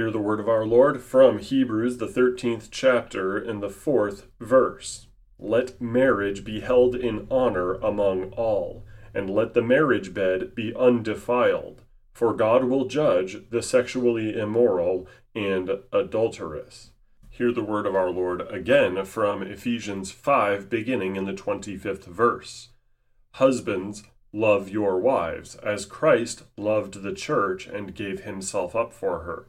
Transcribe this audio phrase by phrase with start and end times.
[0.00, 5.08] Hear the word of our Lord from Hebrews, the 13th chapter, in the fourth verse.
[5.38, 11.82] Let marriage be held in honor among all, and let the marriage bed be undefiled,
[12.14, 16.92] for God will judge the sexually immoral and adulterous.
[17.28, 22.70] Hear the word of our Lord again from Ephesians 5, beginning in the 25th verse.
[23.32, 29.48] Husbands, love your wives, as Christ loved the church and gave himself up for her,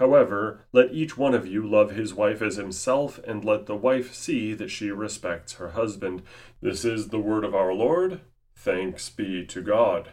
[0.00, 4.14] However, let each one of you love his wife as himself, and let the wife
[4.14, 6.22] see that she respects her husband.
[6.62, 8.22] This is the word of our Lord.
[8.56, 10.12] Thanks be to God.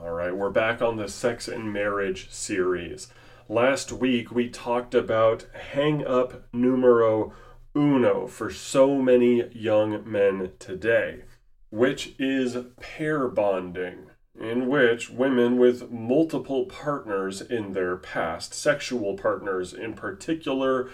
[0.00, 3.08] All right, we're back on the sex and marriage series.
[3.48, 7.32] Last week we talked about hang up numero
[7.76, 11.24] uno for so many young men today,
[11.70, 14.10] which is pair bonding
[14.40, 20.90] in which women with multiple partners in their past, sexual partners in particular,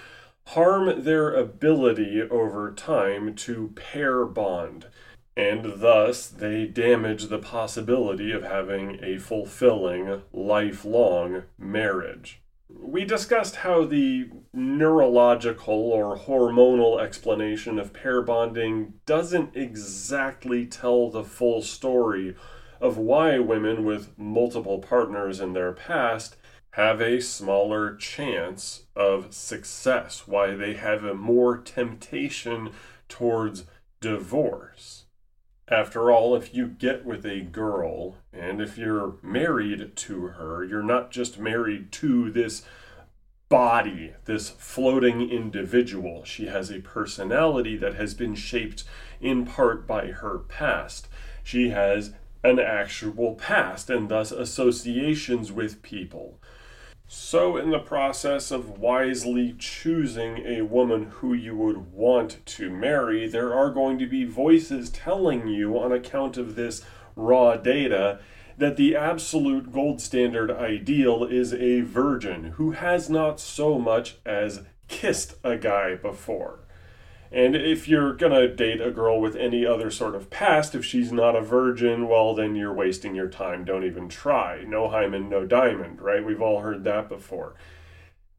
[0.48, 4.86] harm their ability over time to pair bond,
[5.36, 12.40] and thus they damage the possibility of having a fulfilling, lifelong marriage.
[12.68, 21.24] We discussed how the neurological or hormonal explanation of pair bonding doesn't exactly tell the
[21.24, 22.34] full story
[22.80, 26.36] of why women with multiple partners in their past
[26.72, 32.70] have a smaller chance of success, why they have a more temptation
[33.08, 33.64] towards
[34.00, 35.04] divorce.
[35.68, 40.82] After all, if you get with a girl and if you're married to her, you're
[40.82, 42.64] not just married to this
[43.48, 46.24] body, this floating individual.
[46.24, 48.84] She has a personality that has been shaped
[49.20, 51.08] in part by her past.
[51.42, 52.12] She has
[52.44, 56.38] an actual past and thus associations with people.
[57.06, 63.26] So, in the process of wisely choosing a woman who you would want to marry,
[63.26, 66.82] there are going to be voices telling you, on account of this
[67.14, 68.20] raw data,
[68.56, 74.62] that the absolute gold standard ideal is a virgin who has not so much as
[74.88, 76.63] kissed a guy before.
[77.32, 81.12] And if you're gonna date a girl with any other sort of past, if she's
[81.12, 83.64] not a virgin, well, then you're wasting your time.
[83.64, 84.64] Don't even try.
[84.66, 86.24] No hymen, no diamond, right?
[86.24, 87.54] We've all heard that before.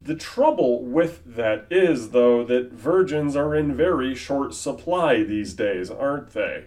[0.00, 5.90] The trouble with that is, though, that virgins are in very short supply these days,
[5.90, 6.66] aren't they?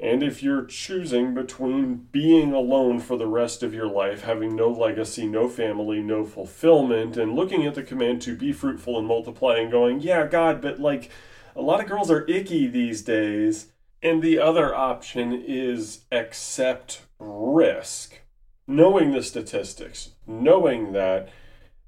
[0.00, 4.68] And if you're choosing between being alone for the rest of your life, having no
[4.68, 9.56] legacy, no family, no fulfillment, and looking at the command to be fruitful and multiply
[9.56, 11.10] and going, yeah, God, but like,
[11.56, 13.68] a lot of girls are icky these days.
[14.02, 18.20] And the other option is accept risk.
[18.66, 21.30] Knowing the statistics, knowing that,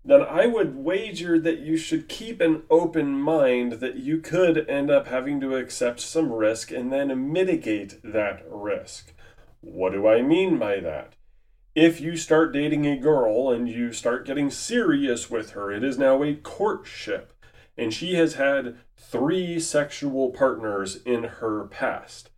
[0.05, 4.91] then I would wager that you should keep an open mind that you could end
[4.91, 9.13] up having to accept some risk and then mitigate that risk.
[9.61, 11.15] What do I mean by that?
[11.75, 15.99] If you start dating a girl and you start getting serious with her, it is
[15.99, 17.35] now a courtship
[17.77, 22.31] and she has had three sexual partners in her past.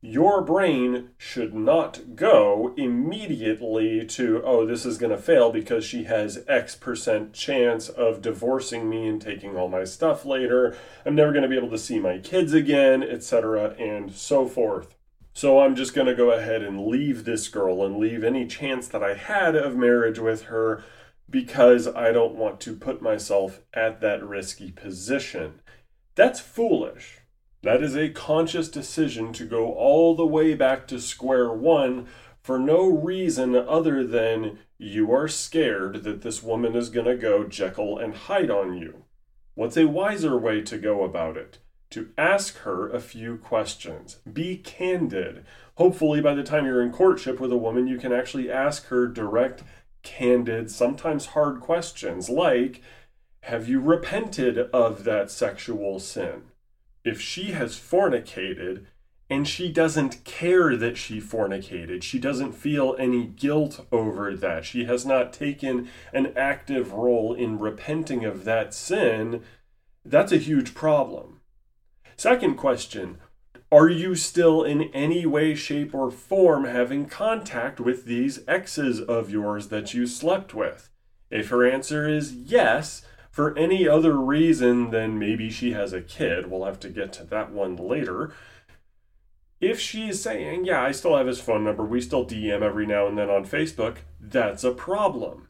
[0.00, 6.04] Your brain should not go immediately to, oh, this is going to fail because she
[6.04, 10.76] has X percent chance of divorcing me and taking all my stuff later.
[11.06, 14.94] I'm never going to be able to see my kids again, etc., and so forth.
[15.32, 18.86] So I'm just going to go ahead and leave this girl and leave any chance
[18.88, 20.84] that I had of marriage with her
[21.30, 25.60] because I don't want to put myself at that risky position.
[26.14, 27.18] That's foolish.
[27.62, 32.06] That is a conscious decision to go all the way back to square one
[32.42, 37.44] for no reason other than you are scared that this woman is going to go
[37.44, 39.04] Jekyll and Hyde on you.
[39.54, 41.58] What's a wiser way to go about it?
[41.90, 44.18] To ask her a few questions.
[44.30, 45.46] Be candid.
[45.76, 49.06] Hopefully, by the time you're in courtship with a woman, you can actually ask her
[49.06, 49.62] direct
[50.02, 52.82] candid, sometimes hard questions like
[53.44, 56.44] Have you repented of that sexual sin?
[57.04, 58.86] If she has fornicated,
[59.28, 62.02] and she doesn't care that she fornicated.
[62.02, 64.64] She doesn't feel any guilt over that.
[64.64, 69.42] She has not taken an active role in repenting of that sin.
[70.06, 71.40] That's a huge problem.
[72.16, 73.18] Second question
[73.70, 79.28] Are you still in any way, shape, or form having contact with these exes of
[79.28, 80.88] yours that you slept with?
[81.30, 83.02] If her answer is yes,
[83.34, 87.24] for any other reason than maybe she has a kid, we'll have to get to
[87.24, 88.32] that one later
[89.64, 93.06] if she's saying, yeah, I still have his phone number, we still DM every now
[93.06, 95.48] and then on Facebook, that's a problem.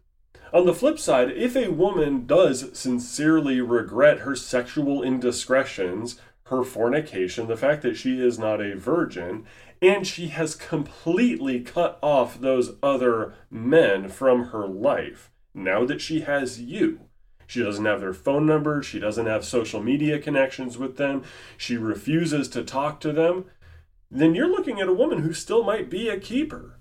[0.53, 7.49] On the flip side, if a woman does sincerely regret her sexual indiscretions, her fornication,
[7.49, 9.47] the fact that she is not a virgin,
[9.83, 16.21] and she has completely cut off those other men from her life, now that she
[16.21, 17.01] has you,
[17.47, 18.83] she doesn't have their phone number.
[18.83, 21.23] She doesn't have social media connections with them.
[21.57, 23.47] She refuses to talk to them
[24.15, 26.79] then you're looking at a woman who still might be a keeper.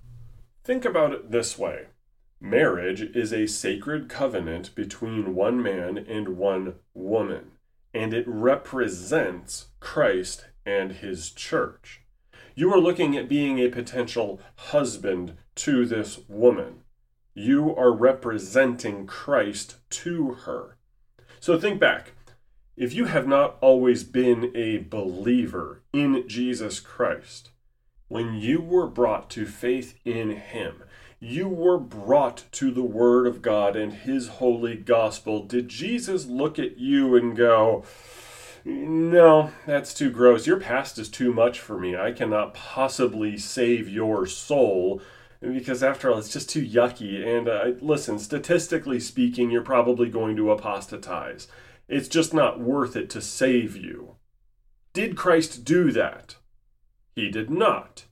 [0.64, 1.88] Think about it this way
[2.40, 7.52] marriage is a sacred covenant between one man and one woman,
[7.94, 12.02] and it represents Christ and his church.
[12.54, 16.83] You are looking at being a potential husband to this woman.
[17.34, 20.78] You are representing Christ to her.
[21.40, 22.14] So think back
[22.76, 27.52] if you have not always been a believer in Jesus Christ,
[28.08, 30.84] when you were brought to faith in Him,
[31.20, 35.44] you were brought to the Word of God and His holy gospel.
[35.44, 37.84] Did Jesus look at you and go,
[38.66, 40.48] No, that's too gross.
[40.48, 41.96] Your past is too much for me.
[41.96, 45.02] I cannot possibly save your soul
[45.44, 47.26] because after all, it's just too yucky.
[47.26, 51.48] And uh, listen, statistically speaking, you're probably going to apostatize.
[51.88, 54.16] It's just not worth it to save you.
[54.94, 56.38] Did Christ do that?
[57.16, 58.06] He did not.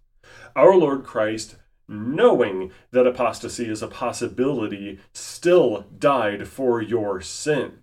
[0.56, 1.56] Our Lord Christ,
[1.88, 7.78] knowing that apostasy is a possibility, still died for your sins.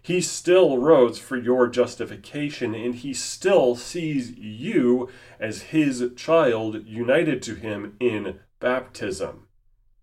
[0.00, 7.42] He still rose for your justification, and he still sees you as his child united
[7.42, 9.48] to him in baptism.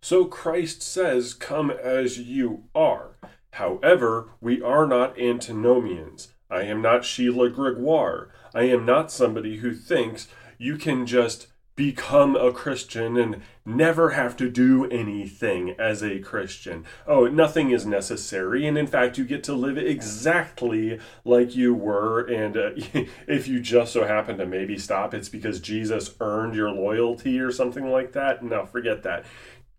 [0.02, 3.18] So Christ says, Come as you are.
[3.52, 6.34] However, we are not antinomians.
[6.50, 8.30] I am not Sheila Gregoire.
[8.54, 14.38] I am not somebody who thinks you can just become a Christian and never have
[14.38, 16.86] to do anything as a Christian.
[17.06, 18.66] Oh, nothing is necessary.
[18.66, 22.22] And in fact, you get to live exactly like you were.
[22.22, 22.70] And uh,
[23.28, 27.52] if you just so happen to maybe stop, it's because Jesus earned your loyalty or
[27.52, 28.44] something like that.
[28.44, 29.26] No, forget that.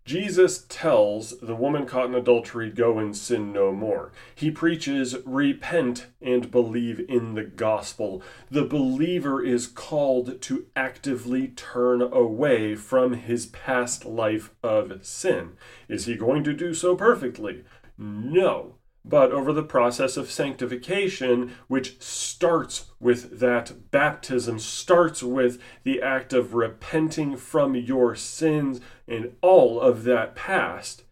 [0.07, 4.13] Jesus tells the woman caught in adultery, Go and sin no more.
[4.33, 8.23] He preaches, Repent and believe in the gospel.
[8.49, 15.57] The believer is called to actively turn away from his past life of sin.
[15.89, 17.65] Is he going to do so perfectly?
[17.97, 18.76] No
[19.09, 26.33] but over the process of sanctification, which starts with that baptism, starts with the act
[26.33, 31.03] of repenting from your sins and all of that past,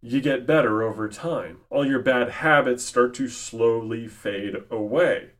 [0.00, 1.58] you get better over time.
[1.70, 5.30] All your bad habits start to slowly fade away.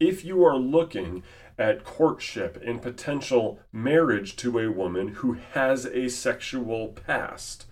[0.00, 1.22] If you are looking
[1.56, 7.66] at courtship and potential marriage to a woman who has a sexual past,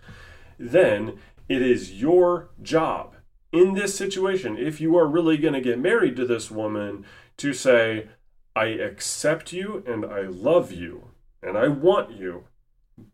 [0.58, 3.15] then it is your job
[3.56, 7.04] in this situation, if you are really going to get married to this woman,
[7.38, 8.08] to say,
[8.54, 11.10] I accept you and I love you
[11.42, 12.44] and I want you,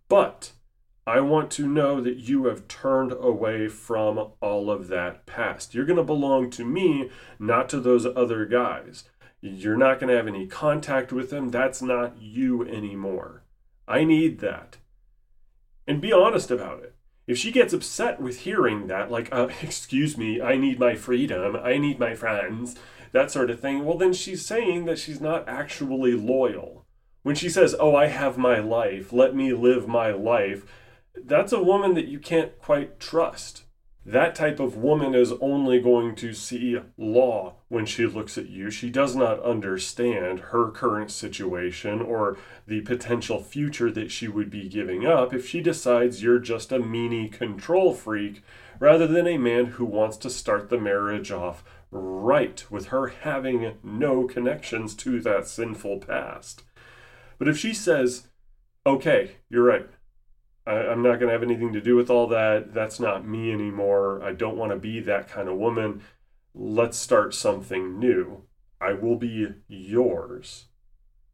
[0.09, 0.53] but
[1.07, 5.75] I want to know that you have turned away from all of that past.
[5.75, 9.05] You're going to belong to me, not to those other guys.
[9.41, 11.49] You're not going to have any contact with them.
[11.49, 13.43] That's not you anymore.
[13.89, 14.77] I need that.
[15.89, 16.92] And be honest about it.
[17.27, 21.57] If she gets upset with hearing that, like, uh, excuse me, I need my freedom,
[21.57, 22.77] I need my friends,
[23.13, 26.87] that sort of thing, well, then she's saying that she's not actually loyal.
[27.23, 30.65] When she says, oh, I have my life, let me live my life,
[31.15, 33.65] that's a woman that you can't quite trust
[34.05, 38.69] that type of woman is only going to see law when she looks at you.
[38.69, 44.69] She does not understand her current situation or the potential future that she would be
[44.69, 48.43] giving up if she decides you're just a meanie control freak
[48.81, 53.75] rather than a man who wants to start the marriage off right with her having
[53.85, 56.65] no connections to that sinful past.
[57.39, 58.27] But if she says,
[58.85, 59.89] okay, you're right,
[60.67, 62.75] I, I'm not going to have anything to do with all that.
[62.75, 64.23] That's not me anymore.
[64.23, 66.03] I don't want to be that kind of woman.
[66.55, 68.43] Let's start something new.
[68.81, 70.67] I will be yours.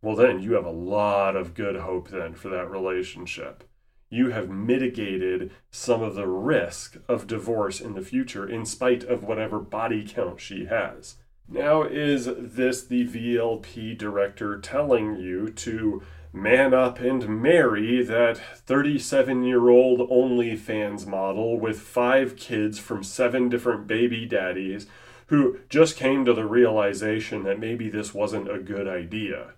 [0.00, 3.64] Well, then you have a lot of good hope then for that relationship.
[4.10, 9.22] You have mitigated some of the risk of divorce in the future in spite of
[9.22, 11.16] whatever body count she has.
[11.48, 19.44] Now, is this the VLP director telling you to man up and marry that 37
[19.44, 24.86] year old OnlyFans model with five kids from seven different baby daddies
[25.26, 29.54] who just came to the realization that maybe this wasn't a good idea?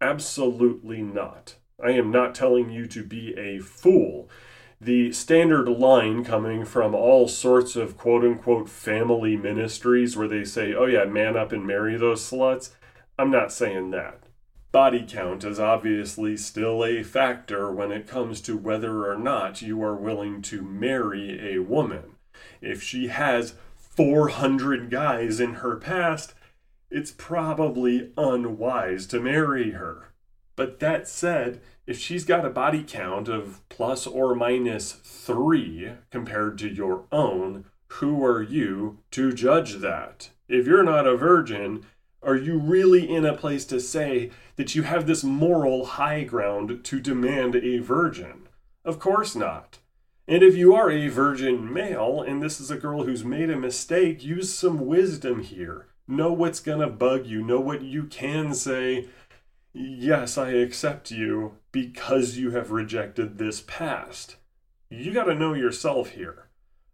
[0.00, 1.56] Absolutely not.
[1.82, 4.28] I am not telling you to be a fool
[4.80, 10.72] the standard line coming from all sorts of quote unquote family ministries where they say,
[10.72, 12.70] oh yeah, man up and marry those sluts.
[13.18, 14.29] I'm not saying that.
[14.72, 19.82] Body count is obviously still a factor when it comes to whether or not you
[19.82, 22.16] are willing to marry a woman.
[22.60, 26.34] If she has 400 guys in her past,
[26.88, 30.12] it's probably unwise to marry her.
[30.54, 36.58] But that said, if she's got a body count of plus or minus three compared
[36.58, 40.30] to your own, who are you to judge that?
[40.48, 41.86] If you're not a virgin,
[42.22, 46.84] are you really in a place to say that you have this moral high ground
[46.84, 48.48] to demand a virgin?
[48.84, 49.78] Of course not.
[50.28, 53.56] And if you are a virgin male and this is a girl who's made a
[53.56, 55.86] mistake, use some wisdom here.
[56.06, 59.08] Know what's gonna bug you, know what you can say,
[59.72, 64.36] yes, I accept you because you have rejected this past.
[64.88, 66.48] You got to know yourself here.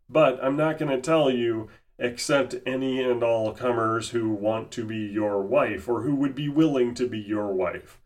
[0.09, 4.84] But I'm not going to tell you accept any and all comers who want to
[4.84, 7.98] be your wife or who would be willing to be your wife.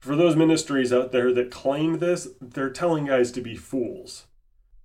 [0.00, 4.26] For those ministries out there that claim this, they're telling guys to be fools.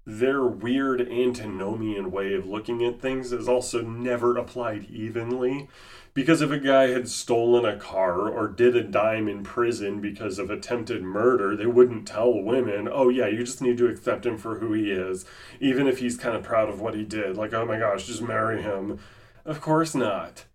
[0.05, 5.69] Their weird antinomian way of looking at things is also never applied evenly
[6.13, 10.37] because if a guy had stolen a car or did a dime in prison because
[10.37, 14.37] of attempted murder, they wouldn't tell women, oh, yeah, you just need to accept him
[14.37, 15.25] for who he is,
[15.59, 17.35] even if he's kind of proud of what he did.
[17.35, 18.99] Like, oh my gosh, just marry him.
[19.45, 20.45] Of course not.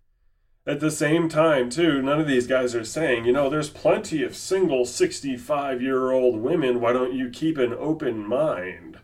[0.65, 4.23] At the same time, too, none of these guys are saying, you know, there's plenty
[4.23, 6.79] of single 65 year old women.
[6.79, 8.98] Why don't you keep an open mind?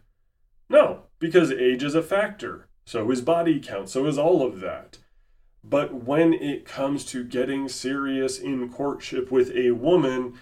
[0.75, 2.67] No, because age is a factor.
[2.85, 3.87] So is body count.
[3.87, 4.97] So is all of that.
[5.63, 10.33] But when it comes to getting serious in courtship with a woman,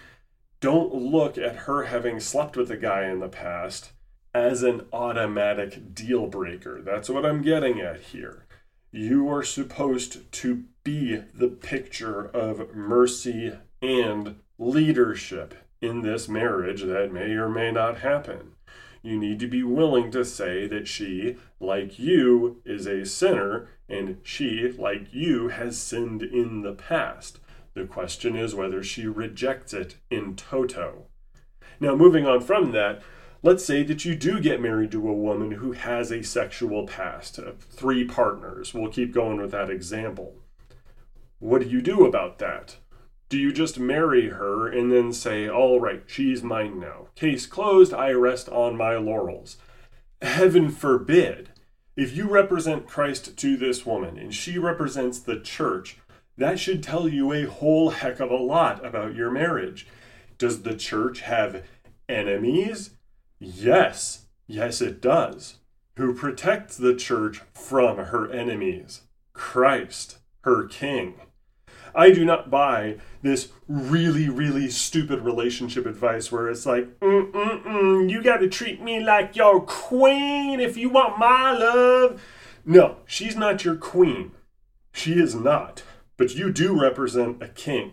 [0.58, 3.92] don't look at her having slept with a guy in the past
[4.34, 6.82] as an automatic deal breaker.
[6.82, 8.46] That's what I'm getting at here.
[8.90, 17.12] You are supposed to be the picture of mercy and leadership in this marriage that
[17.12, 18.53] may or may not happen.
[19.04, 24.16] You need to be willing to say that she, like you, is a sinner and
[24.22, 27.38] she, like you, has sinned in the past.
[27.74, 31.08] The question is whether she rejects it in toto.
[31.78, 33.02] Now, moving on from that,
[33.42, 37.38] let's say that you do get married to a woman who has a sexual past,
[37.38, 38.72] uh, three partners.
[38.72, 40.36] We'll keep going with that example.
[41.40, 42.78] What do you do about that?
[43.28, 47.08] Do you just marry her and then say, all right, she's mine now?
[47.14, 49.56] Case closed, I rest on my laurels.
[50.22, 51.50] Heaven forbid.
[51.96, 55.98] If you represent Christ to this woman and she represents the church,
[56.36, 59.86] that should tell you a whole heck of a lot about your marriage.
[60.36, 61.64] Does the church have
[62.08, 62.90] enemies?
[63.38, 65.58] Yes, yes, it does.
[65.96, 69.02] Who protects the church from her enemies?
[69.32, 71.14] Christ, her king.
[71.94, 77.64] I do not buy this really, really stupid relationship advice where it's like, mm, mm,
[77.64, 82.20] mm, you got to treat me like your queen if you want my love.
[82.64, 84.32] No, she's not your queen.
[84.92, 85.82] She is not.
[86.16, 87.92] But you do represent a king.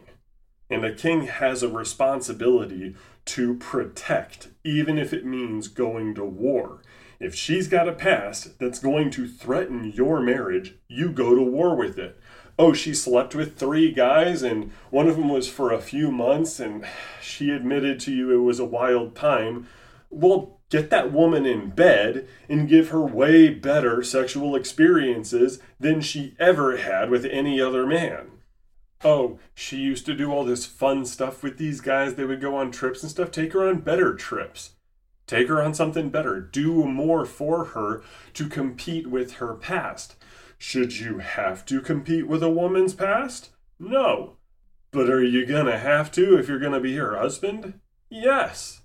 [0.69, 6.81] And a king has a responsibility to protect, even if it means going to war.
[7.19, 11.75] If she's got a past that's going to threaten your marriage, you go to war
[11.75, 12.19] with it
[12.61, 16.59] oh, she slept with three guys and one of them was for a few months
[16.59, 16.85] and
[17.19, 19.67] she admitted to you it was a wild time.
[20.11, 26.35] Well, get that woman in bed and give her way better sexual experiences than she
[26.37, 28.27] ever had with any other man.
[29.03, 32.13] Oh, she used to do all this fun stuff with these guys.
[32.13, 33.31] They would go on trips and stuff.
[33.31, 34.73] Take her on better trips.
[35.25, 36.39] Take her on something better.
[36.39, 38.03] Do more for her
[38.35, 40.15] to compete with her past.
[40.63, 43.49] Should you have to compete with a woman's past?
[43.79, 44.37] No.
[44.91, 47.79] But are you gonna have to if you're gonna be her husband?
[48.11, 48.81] Yes.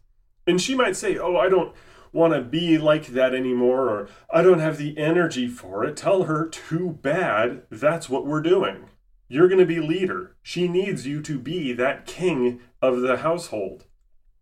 [0.47, 1.75] And she might say, Oh, I don't
[2.13, 6.23] want to be like that anymore, or I don't have the energy for it, tell
[6.23, 8.89] her, too bad, that's what we're doing.
[9.29, 10.35] You're going to be leader.
[10.43, 13.85] She needs you to be that king of the household.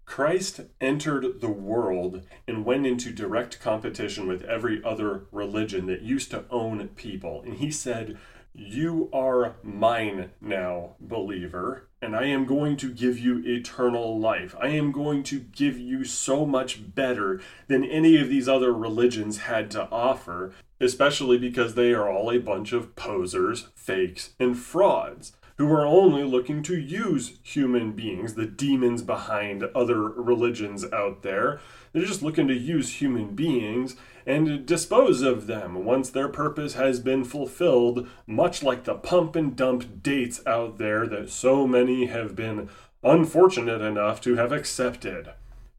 [0.07, 6.31] Christ entered the world and went into direct competition with every other religion that used
[6.31, 7.43] to own people.
[7.43, 8.19] And he said,
[8.55, 14.55] You are mine now, believer, and I am going to give you eternal life.
[14.61, 19.39] I am going to give you so much better than any of these other religions
[19.39, 25.33] had to offer, especially because they are all a bunch of posers, fakes, and frauds
[25.57, 31.61] who are only looking to use human beings, the demons behind other religions out there.
[31.93, 33.97] They're just looking to use human beings
[34.27, 39.55] and dispose of them once their purpose has been fulfilled, much like the pump and
[39.55, 42.69] dump dates out there that so many have been
[43.05, 45.31] unfortunate enough to have accepted.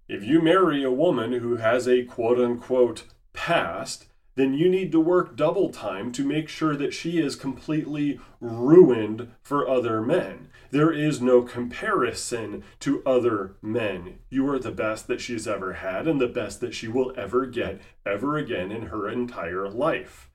[0.08, 3.04] If you marry a woman who has a quote unquote
[3.34, 4.06] past,
[4.36, 9.32] then you need to work double time to make sure that she is completely ruined
[9.42, 10.50] for other men.
[10.72, 14.20] There is no comparison to other men.
[14.30, 17.46] You are the best that she's ever had and the best that she will ever
[17.46, 20.30] get ever again in her entire life.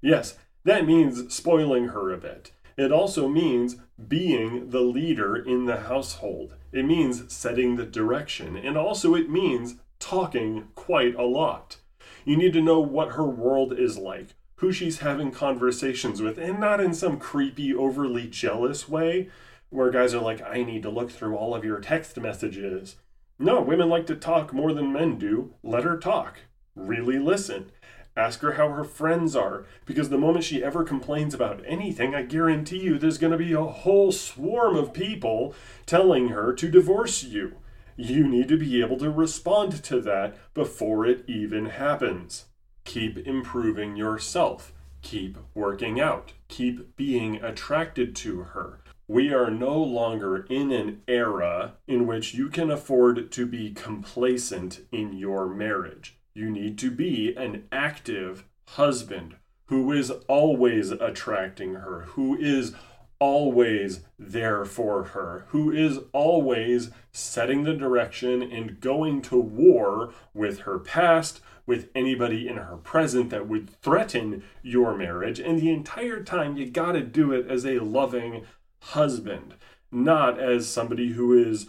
[0.00, 2.50] Yes, that means spoiling her a bit.
[2.76, 3.76] It also means
[4.08, 6.54] being the leader in the household.
[6.72, 8.56] It means setting the direction.
[8.56, 11.76] And also, it means talking quite a lot.
[12.24, 16.58] You need to know what her world is like, who she's having conversations with, and
[16.58, 19.28] not in some creepy, overly jealous way
[19.70, 22.96] where guys are like, I need to look through all of your text messages.
[23.38, 25.54] No, women like to talk more than men do.
[25.62, 26.38] Let her talk.
[26.76, 27.72] Really listen.
[28.16, 32.22] Ask her how her friends are, because the moment she ever complains about anything, I
[32.22, 35.52] guarantee you there's going to be a whole swarm of people
[35.84, 37.56] telling her to divorce you.
[37.96, 42.46] You need to be able to respond to that before it even happens.
[42.84, 44.72] Keep improving yourself.
[45.02, 46.32] Keep working out.
[46.48, 48.80] Keep being attracted to her.
[49.06, 54.80] We are no longer in an era in which you can afford to be complacent
[54.90, 56.16] in your marriage.
[56.34, 62.74] You need to be an active husband who is always attracting her, who is
[63.18, 70.60] always there for her, who is always setting the direction and going to war with
[70.60, 75.40] her past, with anybody in her present that would threaten your marriage.
[75.40, 78.44] And the entire time, you got to do it as a loving
[78.80, 79.54] husband,
[79.90, 81.66] not as somebody who is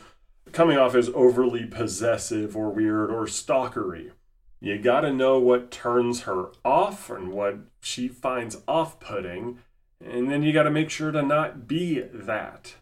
[0.51, 4.11] coming off as overly possessive or weird or stalkery.
[4.59, 9.59] You got to know what turns her off and what she finds off putting
[10.05, 12.75] and then you got to make sure to not be that.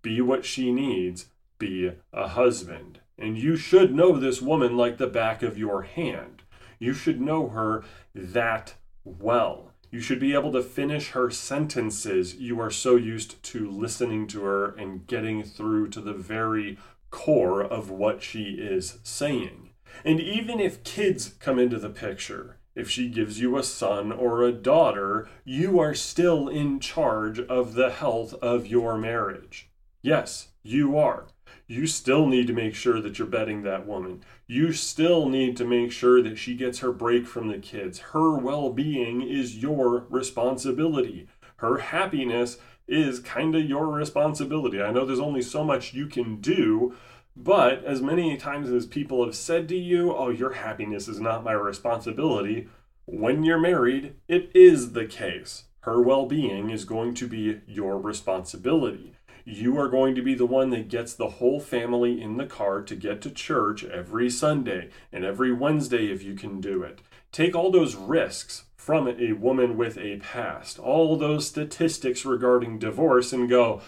[0.00, 1.26] Be what she needs.
[1.58, 3.00] Be a husband.
[3.18, 6.42] And you should know this woman like the back of your hand.
[6.78, 9.72] You should know her that well.
[9.90, 12.36] You should be able to finish her sentences.
[12.36, 16.78] You are so used to listening to her and getting through to the very
[17.10, 19.70] core of what she is saying.
[20.04, 24.42] And even if kids come into the picture, if she gives you a son or
[24.42, 29.68] a daughter, you are still in charge of the health of your marriage.
[30.00, 31.26] Yes, you are.
[31.66, 34.22] You still need to make sure that you're betting that woman.
[34.46, 37.98] You still need to make sure that she gets her break from the kids.
[37.98, 41.28] Her well being is your responsibility.
[41.56, 44.80] Her happiness is kind of your responsibility.
[44.80, 46.94] I know there's only so much you can do,
[47.40, 51.44] but as many times as people have said to you, oh, your happiness is not
[51.44, 52.68] my responsibility,
[53.04, 55.64] when you're married, it is the case.
[55.80, 59.14] Her well being is going to be your responsibility.
[59.44, 62.82] You are going to be the one that gets the whole family in the car
[62.82, 67.00] to get to church every Sunday and every Wednesday if you can do it.
[67.30, 73.32] Take all those risks from a woman with a past, all those statistics regarding divorce,
[73.32, 73.80] and go,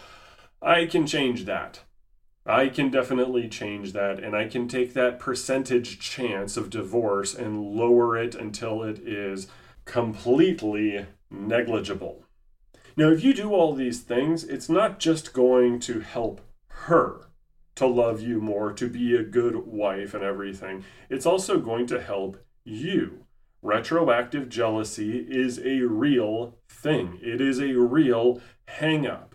[0.63, 1.81] I can change that.
[2.47, 7.75] I can definitely change that, and I can take that percentage chance of divorce and
[7.75, 9.47] lower it until it is
[9.85, 12.25] completely negligible.
[12.97, 17.29] Now, if you do all these things, it's not just going to help her
[17.77, 22.01] to love you more, to be a good wife and everything, it's also going to
[22.01, 23.25] help you.
[23.63, 29.35] Retroactive jealousy is a real thing, it is a real hang up.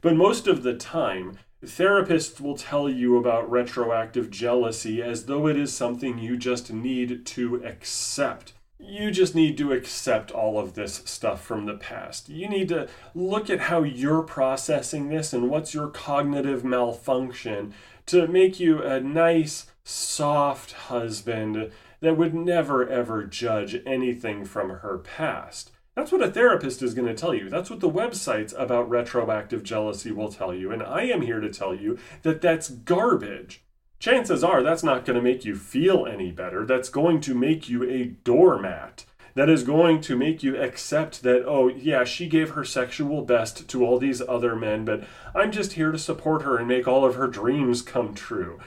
[0.00, 5.58] But most of the time, Therapists will tell you about retroactive jealousy as though it
[5.58, 8.54] is something you just need to accept.
[8.78, 12.30] You just need to accept all of this stuff from the past.
[12.30, 17.74] You need to look at how you're processing this and what's your cognitive malfunction
[18.06, 21.70] to make you a nice, soft husband
[22.00, 25.72] that would never ever judge anything from her past.
[25.96, 27.48] That's what a therapist is going to tell you.
[27.48, 30.70] That's what the websites about retroactive jealousy will tell you.
[30.70, 33.62] And I am here to tell you that that's garbage.
[33.98, 36.64] Chances are that's not going to make you feel any better.
[36.64, 39.04] That's going to make you a doormat.
[39.34, 43.68] That is going to make you accept that, oh, yeah, she gave her sexual best
[43.68, 47.04] to all these other men, but I'm just here to support her and make all
[47.04, 48.58] of her dreams come true.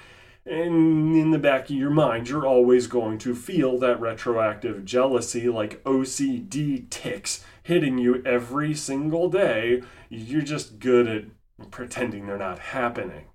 [0.45, 5.47] And in the back of your mind, you're always going to feel that retroactive jealousy
[5.47, 9.81] like OCD ticks hitting you every single day.
[10.09, 13.25] You're just good at pretending they're not happening.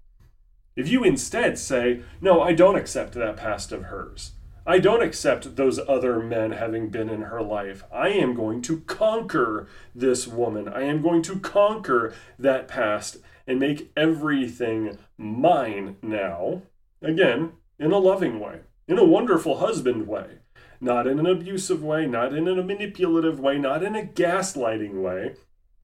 [0.77, 4.33] If you instead say, No, I don't accept that past of hers.
[4.67, 7.85] I don't accept those other men having been in her life.
[7.91, 10.69] I am going to conquer this woman.
[10.69, 13.17] I am going to conquer that past
[13.47, 16.65] and make everything mine now.
[17.01, 20.39] Again, in a loving way, in a wonderful husband way,
[20.81, 25.35] not in an abusive way, not in a manipulative way, not in a gaslighting way.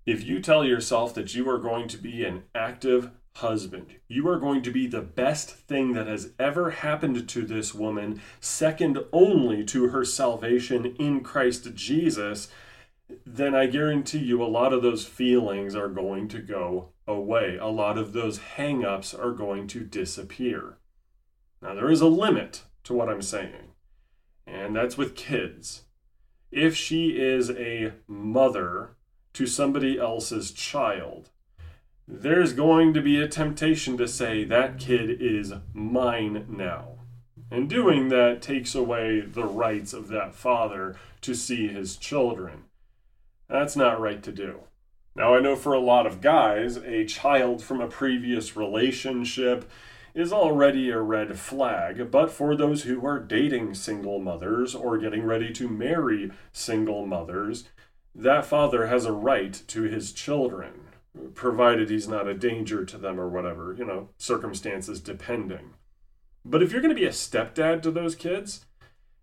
[0.06, 4.38] If you tell yourself that you are going to be an active husband, you are
[4.38, 9.64] going to be the best thing that has ever happened to this woman, second only
[9.64, 12.48] to her salvation in Christ Jesus,
[13.24, 17.56] then I guarantee you a lot of those feelings are going to go away.
[17.60, 20.78] A lot of those hang ups are going to disappear.
[21.64, 23.72] Now, there is a limit to what I'm saying,
[24.46, 25.84] and that's with kids.
[26.52, 28.90] If she is a mother
[29.32, 31.30] to somebody else's child,
[32.06, 36.98] there's going to be a temptation to say that kid is mine now.
[37.50, 42.64] And doing that takes away the rights of that father to see his children.
[43.48, 44.64] That's not right to do.
[45.16, 49.70] Now, I know for a lot of guys, a child from a previous relationship
[50.14, 55.24] is already a red flag, but for those who are dating single mothers or getting
[55.24, 57.64] ready to marry single mothers,
[58.14, 60.82] that father has a right to his children,
[61.34, 65.74] provided he's not a danger to them or whatever, you know, circumstances depending.
[66.44, 68.66] But if you're going to be a stepdad to those kids,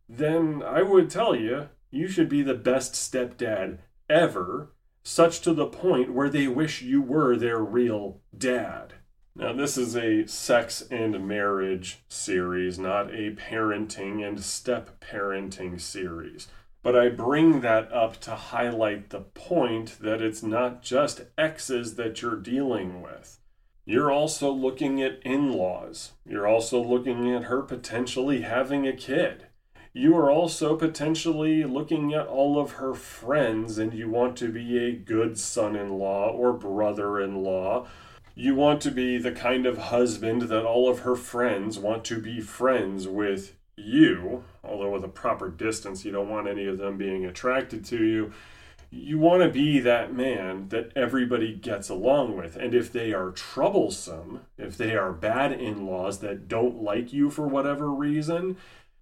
[0.10, 4.73] then I would tell you, you should be the best stepdad ever,
[5.04, 8.93] such to the point where they wish you were their real dad.
[9.34, 16.50] Now, this is a sex and marriage series, not a parenting and step parenting series.
[16.84, 22.22] But I bring that up to highlight the point that it's not just exes that
[22.22, 23.39] you're dealing with.
[23.86, 26.12] You're also looking at in laws.
[26.26, 29.48] You're also looking at her potentially having a kid.
[29.94, 34.78] You are also potentially looking at all of her friends, and you want to be
[34.78, 37.88] a good son in law or brother in law
[38.36, 42.20] you want to be the kind of husband that all of her friends want to
[42.20, 46.98] be friends with you, although with a proper distance, you don't want any of them
[46.98, 48.32] being attracted to you.
[48.89, 52.58] You want to be that man that everybody gets along with.
[52.58, 57.30] And if they are troublesome, if they are bad in laws that don't like you
[57.30, 58.58] for whatever reason,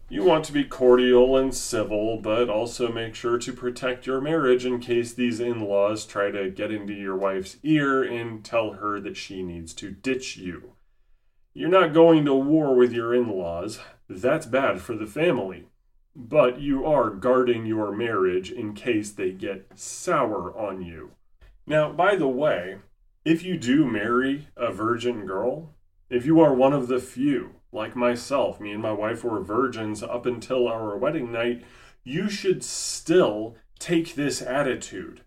[0.09, 4.65] you want to be cordial and civil, but also make sure to protect your marriage
[4.65, 8.99] in case these in laws try to get into your wife's ear and tell her
[8.99, 10.73] that she needs to ditch you.
[11.53, 15.65] You're not going to war with your in laws, that's bad for the family.
[16.15, 21.11] But you are guarding your marriage in case they get sour on you.
[21.67, 22.77] Now, by the way,
[23.23, 25.75] if you do marry a virgin girl,
[26.09, 30.01] if you are one of the few like myself, me and my wife were virgins
[30.01, 31.63] up until our wedding night,
[32.03, 35.21] you should still take this attitude.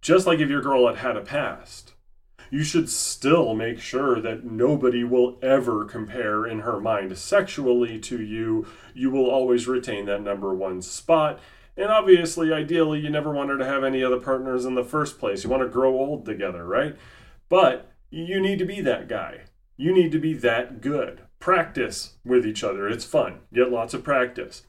[0.00, 1.94] Just like if your girl had had a past.
[2.50, 8.20] You should still make sure that nobody will ever compare in her mind sexually to
[8.20, 8.66] you.
[8.92, 11.38] You will always retain that number one spot.
[11.76, 15.20] And obviously, ideally, you never want her to have any other partners in the first
[15.20, 15.44] place.
[15.44, 16.96] You want to grow old together, right?
[17.48, 19.42] But you need to be that guy.
[19.76, 22.88] You need to be that good practice with each other.
[22.88, 23.40] It's fun.
[23.52, 24.62] Get lots of practice.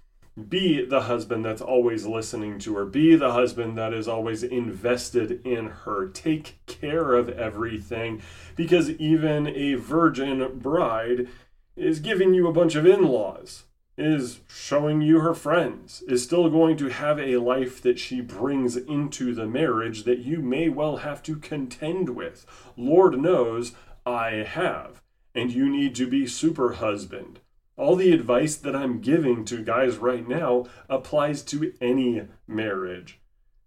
[0.48, 2.86] Be the husband that's always listening to her.
[2.86, 6.08] Be the husband that is always invested in her.
[6.08, 8.22] Take care of everything
[8.56, 11.28] because even a virgin bride
[11.76, 13.64] is giving you a bunch of in laws,
[13.98, 18.78] is showing you her friends, is still going to have a life that she brings
[18.78, 22.46] into the marriage that you may well have to contend with.
[22.78, 23.74] Lord knows
[24.06, 25.01] I have
[25.34, 27.40] and you need to be super husband.
[27.78, 33.20] All the advice that I'm giving to guys right now applies to any marriage.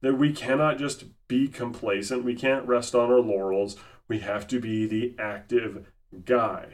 [0.02, 4.60] That we cannot just be complacent, we can't rest on our laurels, we have to
[4.60, 5.86] be the active
[6.24, 6.66] guy.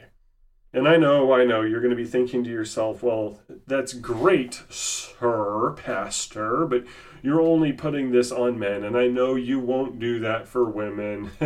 [0.73, 4.63] And I know, I know, you're going to be thinking to yourself, well, that's great,
[4.69, 6.85] sir, pastor, but
[7.21, 11.31] you're only putting this on men, and I know you won't do that for women.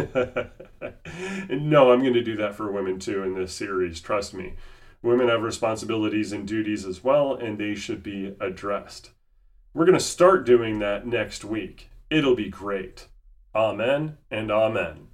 [1.50, 4.54] no, I'm going to do that for women too in this series, trust me.
[5.02, 9.12] Women have responsibilities and duties as well, and they should be addressed.
[9.74, 11.90] We're going to start doing that next week.
[12.10, 13.08] It'll be great.
[13.54, 15.08] Amen and amen.